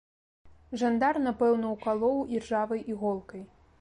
Жандар, 0.81 1.19
напэўна, 1.27 1.73
укалоў 1.75 2.17
іржавай 2.39 2.81
іголкай. 2.95 3.45